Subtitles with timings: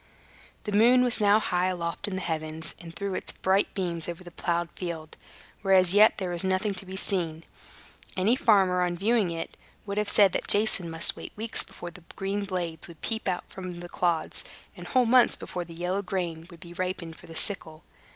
[0.63, 4.23] The moon was now high aloft in the heavens, and threw its bright beams over
[4.23, 5.15] the plowed field,
[5.61, 7.43] where as yet there was nothing to be seen.
[8.17, 12.01] Any farmer, on viewing it, would have said that Jason must wait weeks before the
[12.15, 14.43] green blades would peep from among the clods,
[14.75, 17.83] and whole months before the yellow grain would be ripened for the sickle.